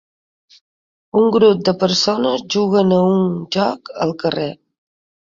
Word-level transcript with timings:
Un 1.19 1.25
grup 1.35 1.59
de 1.67 1.73
persones 1.83 2.43
juguen 2.55 2.95
a 2.95 3.01
un 3.09 3.27
joc 3.57 3.91
al 4.07 4.15
carrer. 4.25 4.49